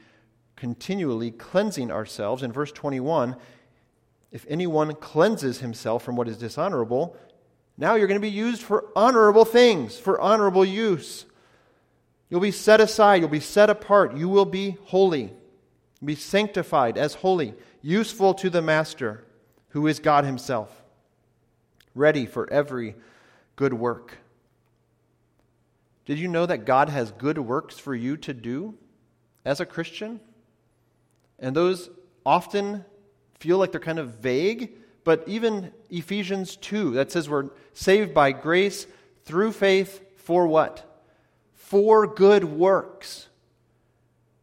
[0.56, 2.43] continually cleansing ourselves.
[2.43, 3.36] In verse 21,
[4.32, 7.17] if anyone cleanses himself from what is dishonorable,
[7.78, 11.26] now you're going to be used for honorable things, for honorable use.
[12.32, 15.34] You'll be set aside, you'll be set apart, you will be holy,
[16.04, 19.26] be sanctified as holy, useful to the Master,
[19.70, 20.82] who is God Himself,
[21.94, 22.96] ready for every
[23.58, 24.17] good work.
[26.06, 28.76] Did you know that God has good works for you to do
[29.44, 30.22] as a Christian?
[31.38, 31.89] And those
[32.26, 32.86] often
[33.39, 34.72] feel like they're kind of vague,
[35.04, 38.88] but even Ephesians 2 that says we're saved by grace
[39.26, 40.90] through faith for what?
[41.72, 43.30] For good works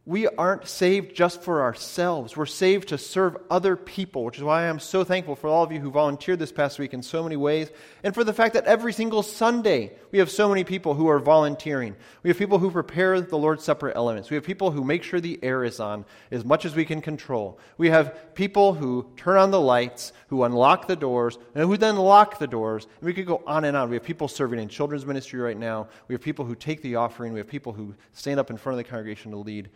[0.09, 2.35] we aren't saved just for ourselves.
[2.35, 5.71] We're saved to serve other people, which is why I'm so thankful for all of
[5.71, 7.71] you who volunteered this past week in so many ways,
[8.03, 11.19] and for the fact that every single Sunday we have so many people who are
[11.19, 11.95] volunteering.
[12.23, 14.31] We have people who prepare the Lord's Supper elements.
[14.31, 17.03] We have people who make sure the air is on as much as we can
[17.03, 17.59] control.
[17.77, 21.97] We have people who turn on the lights, who unlock the doors, and who then
[21.97, 22.87] lock the doors.
[23.03, 23.91] And we could go on and on.
[23.91, 25.89] We have people serving in children's ministry right now.
[26.09, 27.35] We have people who take the offering.
[27.35, 29.69] We have people who stand up in front of the congregation to lead.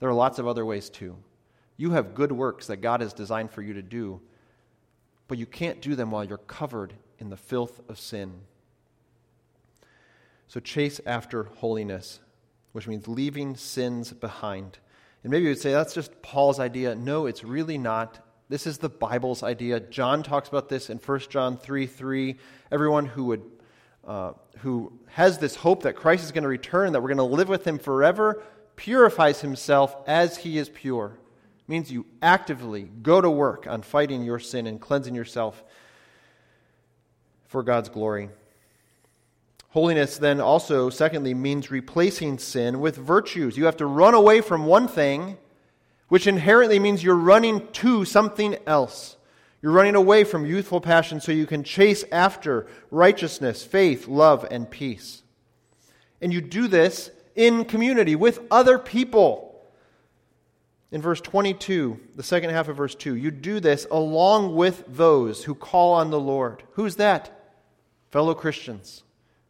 [0.00, 1.16] There are lots of other ways too.
[1.76, 4.20] You have good works that God has designed for you to do,
[5.28, 8.32] but you can't do them while you're covered in the filth of sin.
[10.48, 12.18] So chase after holiness,
[12.72, 14.78] which means leaving sins behind.
[15.22, 16.94] And maybe you would say that's just Paul's idea.
[16.94, 18.18] No, it's really not.
[18.48, 19.78] This is the Bible's idea.
[19.78, 22.36] John talks about this in 1 John 3 3.
[22.72, 23.42] Everyone who would
[24.06, 27.36] uh, who has this hope that Christ is going to return, that we're going to
[27.36, 28.42] live with him forever,
[28.80, 31.18] purifies himself as he is pure.
[31.58, 35.62] It means you actively go to work on fighting your sin and cleansing yourself
[37.46, 38.30] for God's glory.
[39.68, 43.58] Holiness then also, secondly, means replacing sin with virtues.
[43.58, 45.36] You have to run away from one thing,
[46.08, 49.18] which inherently means you're running to something else.
[49.60, 54.70] You're running away from youthful passion so you can chase after righteousness, faith, love, and
[54.70, 55.22] peace.
[56.22, 59.46] And you do this in community with other people.
[60.92, 65.44] In verse 22, the second half of verse 2, you do this along with those
[65.44, 66.64] who call on the Lord.
[66.72, 67.54] Who's that?
[68.10, 69.04] Fellow Christians,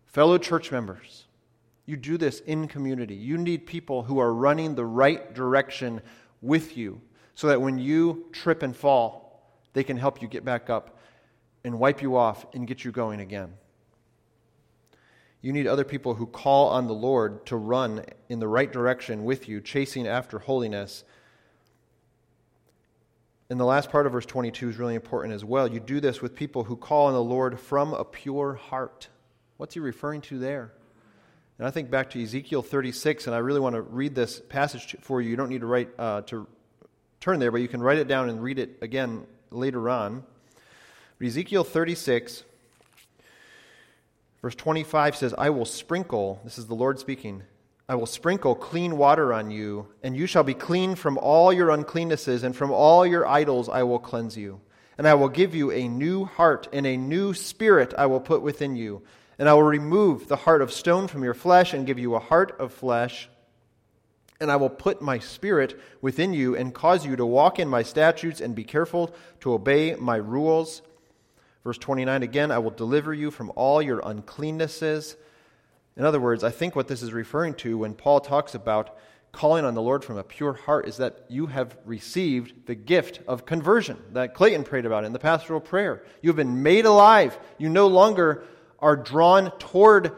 [0.04, 1.24] fellow church members.
[1.86, 3.14] You do this in community.
[3.14, 6.02] You need people who are running the right direction
[6.42, 7.00] with you
[7.34, 10.98] so that when you trip and fall, they can help you get back up
[11.64, 13.54] and wipe you off and get you going again.
[15.42, 19.24] You need other people who call on the Lord to run in the right direction
[19.24, 21.02] with you, chasing after holiness.
[23.48, 25.66] And the last part of verse 22 is really important as well.
[25.66, 29.08] You do this with people who call on the Lord from a pure heart.
[29.56, 30.72] What's he referring to there?
[31.58, 34.96] And I think back to Ezekiel 36, and I really want to read this passage
[35.00, 35.30] for you.
[35.30, 36.46] You don't need to write uh, to
[37.20, 40.22] turn there, but you can write it down and read it again later on.
[41.22, 42.44] Ezekiel 36,
[44.42, 47.42] Verse 25 says, I will sprinkle, this is the Lord speaking,
[47.88, 51.70] I will sprinkle clean water on you, and you shall be clean from all your
[51.70, 54.60] uncleannesses, and from all your idols I will cleanse you.
[54.96, 58.42] And I will give you a new heart, and a new spirit I will put
[58.42, 59.02] within you.
[59.38, 62.20] And I will remove the heart of stone from your flesh, and give you a
[62.20, 63.28] heart of flesh.
[64.40, 67.82] And I will put my spirit within you, and cause you to walk in my
[67.82, 70.80] statutes, and be careful to obey my rules.
[71.64, 75.16] Verse 29 again, I will deliver you from all your uncleannesses.
[75.96, 78.96] In other words, I think what this is referring to when Paul talks about
[79.32, 83.20] calling on the Lord from a pure heart is that you have received the gift
[83.28, 86.02] of conversion that Clayton prayed about in the pastoral prayer.
[86.22, 87.38] You have been made alive.
[87.58, 88.44] You no longer
[88.80, 90.12] are drawn toward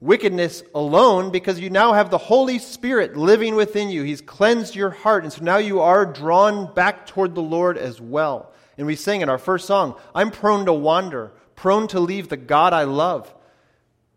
[0.00, 4.02] wickedness alone because you now have the Holy Spirit living within you.
[4.02, 8.00] He's cleansed your heart, and so now you are drawn back toward the Lord as
[8.00, 8.53] well.
[8.76, 12.36] And we sang in our first song, I'm prone to wander, prone to leave the
[12.36, 13.32] God I love.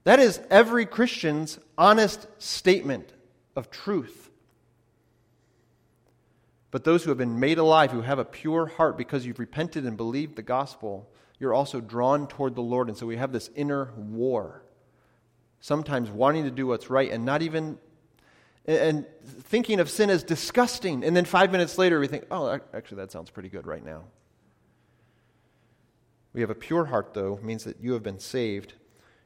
[0.03, 3.13] That is every Christian's honest statement
[3.55, 4.29] of truth.
[6.71, 9.85] But those who have been made alive, who have a pure heart because you've repented
[9.85, 12.87] and believed the gospel, you're also drawn toward the Lord.
[12.87, 14.63] And so we have this inner war.
[15.59, 17.77] Sometimes wanting to do what's right and not even,
[18.65, 21.03] and thinking of sin as disgusting.
[21.03, 24.03] And then five minutes later, we think, oh, actually, that sounds pretty good right now.
[26.37, 28.75] We have a pure heart, though, means that you have been saved.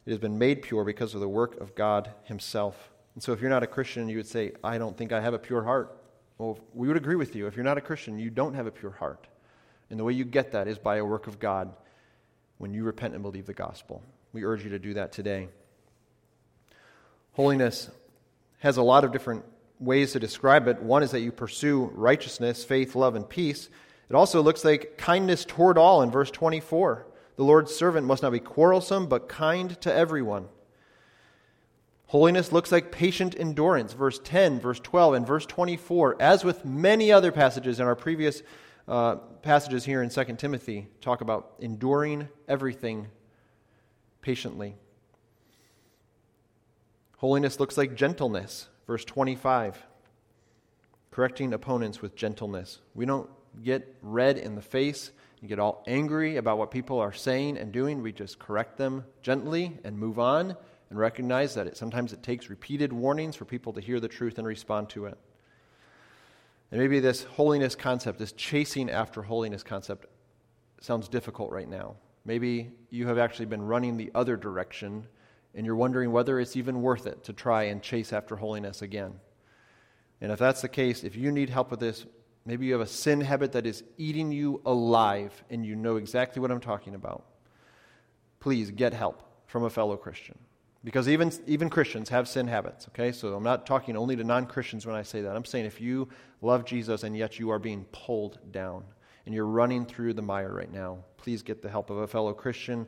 [0.06, 2.90] It has been made pure because of the work of God Himself.
[3.16, 5.34] And so if you're not a Christian, you would say, I don't think I have
[5.34, 6.02] a pure heart.
[6.38, 7.48] Well, we would agree with you.
[7.48, 9.28] If you're not a Christian, you don't have a pure heart.
[9.90, 11.74] And the way you get that is by a work of God
[12.60, 14.02] when you repent and believe the gospel.
[14.32, 15.50] We urge you to do that today.
[17.34, 17.90] Holiness
[18.60, 19.44] has a lot of different
[19.82, 20.82] ways to describe it.
[20.82, 23.68] One is that you pursue righteousness, faith, love, and peace.
[24.12, 27.08] It also looks like kindness toward all in verse 24.
[27.38, 30.50] The Lord's servant must not be quarrelsome, but kind to everyone.
[32.08, 37.10] Holiness looks like patient endurance, verse 10, verse 12, and verse 24, as with many
[37.10, 38.44] other passages in our previous
[38.86, 43.08] uh, passages here in 2 Timothy, talk about enduring everything
[44.22, 44.76] patiently.
[47.20, 49.82] Holiness looks like gentleness, verse 25,
[51.12, 52.80] correcting opponents with gentleness.
[52.94, 53.30] We don't
[53.64, 57.72] get red in the face and get all angry about what people are saying and
[57.72, 58.02] doing.
[58.02, 60.56] We just correct them gently and move on
[60.90, 64.38] and recognize that it, sometimes it takes repeated warnings for people to hear the truth
[64.38, 65.18] and respond to it.
[66.72, 70.06] And maybe this holiness concept, this chasing after holiness concept,
[70.80, 71.96] sounds difficult right now.
[72.24, 75.08] Maybe you have actually been running the other direction
[75.54, 79.20] and you're wondering whether it's even worth it to try and chase after holiness again.
[80.22, 82.06] And if that's the case, if you need help with this,
[82.46, 86.42] Maybe you have a sin habit that is eating you alive and you know exactly
[86.42, 87.24] what I'm talking about.
[88.40, 90.38] Please get help from a fellow Christian.
[90.84, 93.12] Because even, even Christians have sin habits, okay?
[93.12, 95.36] So I'm not talking only to non Christians when I say that.
[95.36, 96.10] I'm saying if you
[96.42, 98.84] love Jesus and yet you are being pulled down
[99.26, 102.34] and you're running through the mire right now, please get the help of a fellow
[102.34, 102.88] Christian.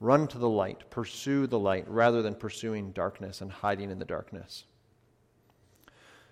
[0.00, 4.06] Run to the light, pursue the light rather than pursuing darkness and hiding in the
[4.06, 4.64] darkness.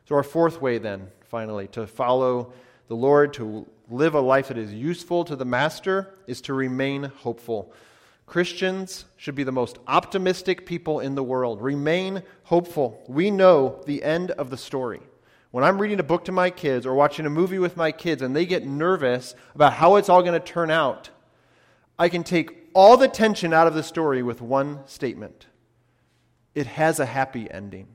[0.07, 2.53] So, our fourth way, then, finally, to follow
[2.89, 7.05] the Lord, to live a life that is useful to the Master, is to remain
[7.05, 7.73] hopeful.
[8.27, 11.63] Christians should be the most optimistic people in the world.
[11.63, 13.03] Remain hopeful.
[13.09, 15.01] We know the end of the story.
[15.51, 18.21] When I'm reading a book to my kids or watching a movie with my kids
[18.21, 21.09] and they get nervous about how it's all going to turn out,
[21.99, 25.47] I can take all the tension out of the story with one statement
[26.55, 27.87] it has a happy ending.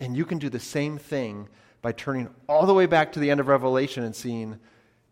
[0.00, 1.48] And you can do the same thing
[1.82, 4.58] by turning all the way back to the end of Revelation and seeing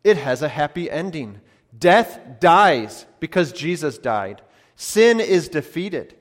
[0.04, 1.40] it has a happy ending.
[1.76, 4.42] Death dies because Jesus died,
[4.76, 6.14] sin is defeated.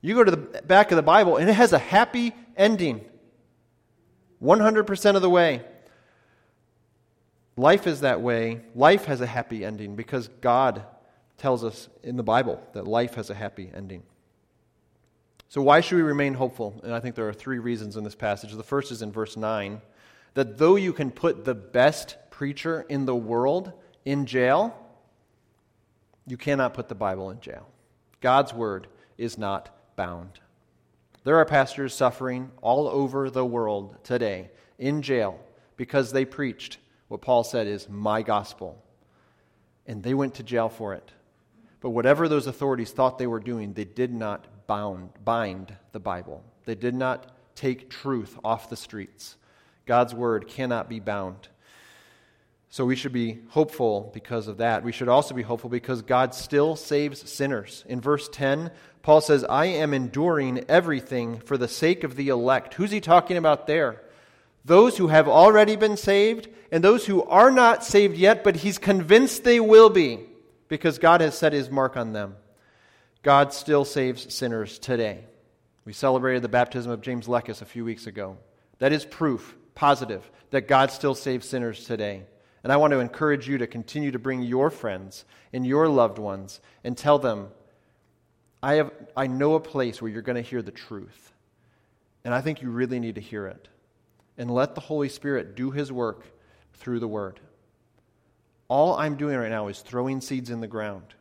[0.00, 3.04] You go to the back of the Bible and it has a happy ending
[4.42, 5.62] 100% of the way.
[7.56, 8.62] Life is that way.
[8.74, 10.82] Life has a happy ending because God
[11.36, 14.02] tells us in the Bible that life has a happy ending.
[15.50, 16.80] So, why should we remain hopeful?
[16.84, 18.52] And I think there are three reasons in this passage.
[18.52, 19.80] The first is in verse 9
[20.34, 23.72] that though you can put the best preacher in the world
[24.04, 24.76] in jail,
[26.24, 27.66] you cannot put the Bible in jail.
[28.20, 28.86] God's word
[29.18, 30.38] is not bound.
[31.24, 35.36] There are pastors suffering all over the world today in jail
[35.76, 36.78] because they preached
[37.08, 38.80] what Paul said is my gospel.
[39.84, 41.10] And they went to jail for it.
[41.80, 46.44] But whatever those authorities thought they were doing, they did not bound, bind the Bible.
[46.64, 49.36] They did not take truth off the streets.
[49.84, 51.48] God's word cannot be bound.
[52.68, 54.84] So we should be hopeful because of that.
[54.84, 57.84] We should also be hopeful because God still saves sinners.
[57.88, 58.70] In verse 10,
[59.02, 62.74] Paul says, I am enduring everything for the sake of the elect.
[62.74, 64.00] Who's he talking about there?
[64.64, 68.78] Those who have already been saved and those who are not saved yet, but he's
[68.78, 70.20] convinced they will be
[70.68, 72.36] because God has set his mark on them.
[73.22, 75.24] God still saves sinners today.
[75.84, 78.38] We celebrated the baptism of James Leckis a few weeks ago.
[78.78, 82.22] That is proof, positive, that God still saves sinners today.
[82.62, 86.18] And I want to encourage you to continue to bring your friends and your loved
[86.18, 87.48] ones and tell them,
[88.62, 91.32] I, have, I know a place where you're going to hear the truth.
[92.24, 93.68] And I think you really need to hear it.
[94.36, 96.24] And let the Holy Spirit do his work
[96.74, 97.40] through the Word.
[98.68, 101.14] All I'm doing right now is throwing seeds in the ground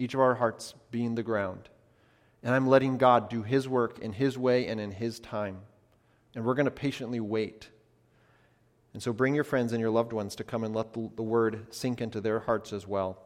[0.00, 1.68] each of our hearts being the ground.
[2.42, 5.58] And I'm letting God do His work in His way and in His time.
[6.34, 7.68] And we're going to patiently wait.
[8.92, 11.22] And so bring your friends and your loved ones to come and let the, the
[11.22, 13.18] word sink into their hearts as well.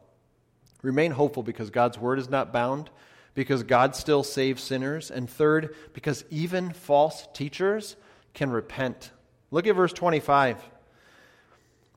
[0.81, 2.89] Remain hopeful because God's word is not bound,
[3.33, 7.95] because God still saves sinners, and third, because even false teachers
[8.33, 9.11] can repent.
[9.49, 10.61] Look at verse 25.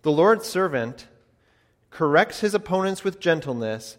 [0.03, 1.09] The Lord's servant
[1.91, 3.99] corrects his opponents with gentleness,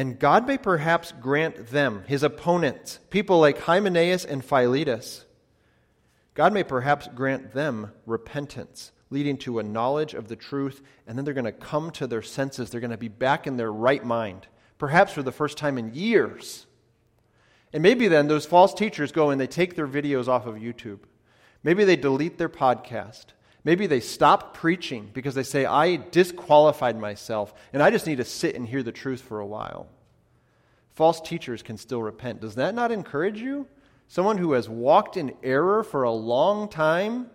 [0.00, 5.26] and God may perhaps grant them, his opponents, people like Hymenaeus and Philetus,
[6.32, 11.26] God may perhaps grant them repentance, leading to a knowledge of the truth, and then
[11.26, 12.70] they're going to come to their senses.
[12.70, 14.46] They're going to be back in their right mind,
[14.78, 16.64] perhaps for the first time in years.
[17.74, 21.00] And maybe then those false teachers go and they take their videos off of YouTube.
[21.62, 23.26] Maybe they delete their podcast.
[23.64, 28.24] Maybe they stop preaching because they say, I disqualified myself and I just need to
[28.24, 29.88] sit and hear the truth for a while.
[30.92, 32.40] False teachers can still repent.
[32.40, 33.66] Does that not encourage you?
[34.08, 37.30] Someone who has walked in error for a long time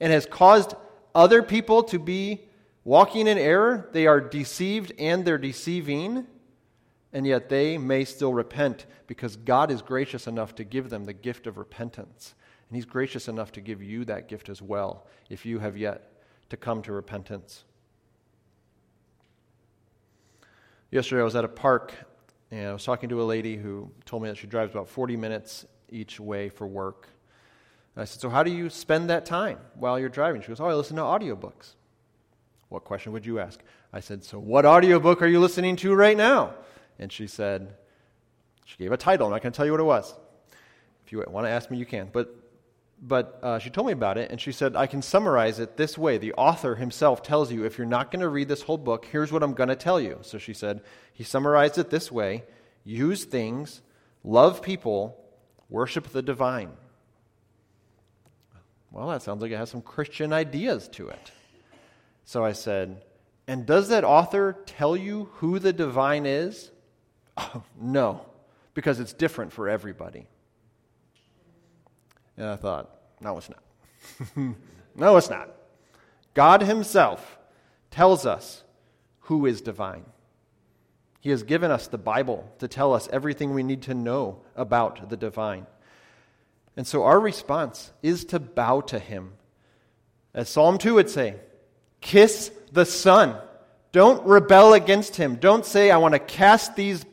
[0.00, 0.74] and has caused
[1.14, 2.42] other people to be
[2.84, 6.26] walking in error, they are deceived and they're deceiving,
[7.12, 11.12] and yet they may still repent because God is gracious enough to give them the
[11.12, 12.34] gift of repentance.
[12.70, 16.22] And He's gracious enough to give you that gift as well if you have yet
[16.50, 17.64] to come to repentance.
[20.92, 21.94] Yesterday, I was at a park
[22.52, 25.16] and I was talking to a lady who told me that she drives about 40
[25.16, 27.08] minutes each way for work.
[27.94, 30.40] And I said, So, how do you spend that time while you're driving?
[30.40, 31.74] She goes, Oh, I listen to audiobooks.
[32.68, 33.60] What question would you ask?
[33.92, 36.54] I said, So, what audiobook are you listening to right now?
[37.00, 37.74] And she said,
[38.64, 39.26] She gave a title.
[39.26, 40.14] I'm not going to tell you what it was.
[41.04, 42.08] If you want to ask me, you can.
[42.12, 42.34] But
[43.02, 45.96] but uh, she told me about it, and she said, I can summarize it this
[45.96, 46.18] way.
[46.18, 49.32] The author himself tells you, if you're not going to read this whole book, here's
[49.32, 50.18] what I'm going to tell you.
[50.22, 50.82] So she said,
[51.12, 52.44] he summarized it this way
[52.84, 53.80] use things,
[54.24, 55.16] love people,
[55.68, 56.72] worship the divine.
[58.90, 61.30] Well, that sounds like it has some Christian ideas to it.
[62.24, 63.02] So I said,
[63.46, 66.70] And does that author tell you who the divine is?
[67.36, 68.26] Oh, no,
[68.74, 70.26] because it's different for everybody.
[72.40, 72.88] And I thought,
[73.20, 74.54] no, it's not.
[74.96, 75.50] no, it's not.
[76.32, 77.38] God Himself
[77.90, 78.64] tells us
[79.20, 80.06] who is divine.
[81.20, 85.10] He has given us the Bible to tell us everything we need to know about
[85.10, 85.66] the divine.
[86.78, 89.34] And so our response is to bow to Him.
[90.32, 91.36] As Psalm 2 would say,
[92.00, 93.36] kiss the Son.
[93.92, 95.36] Don't rebel against Him.
[95.36, 97.04] Don't say, I want to cast these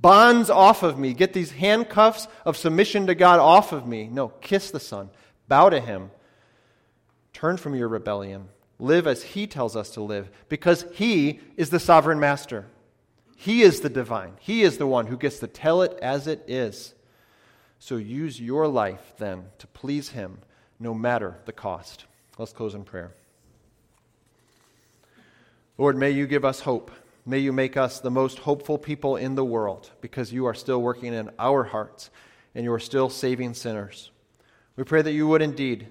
[0.00, 4.08] bonds off of me, get these handcuffs of submission to God off of me.
[4.08, 5.10] No, kiss the Son,
[5.48, 6.10] bow to Him,
[7.32, 11.80] turn from your rebellion, live as He tells us to live, because He is the
[11.80, 12.66] sovereign master.
[13.36, 14.32] He is the divine.
[14.40, 16.94] He is the one who gets to tell it as it is.
[17.78, 20.38] So use your life then to please Him,
[20.80, 22.04] no matter the cost.
[22.36, 23.12] Let's close in prayer.
[25.76, 26.90] Lord, may you give us hope.
[27.28, 30.80] May you make us the most hopeful people in the world because you are still
[30.80, 32.08] working in our hearts
[32.54, 34.10] and you are still saving sinners.
[34.76, 35.88] We pray that you would indeed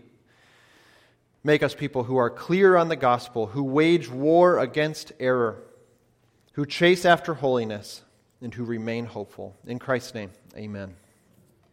[1.43, 5.61] make us people who are clear on the gospel, who wage war against error,
[6.53, 8.01] who chase after holiness,
[8.41, 9.55] and who remain hopeful.
[9.67, 10.95] In Christ's name, amen.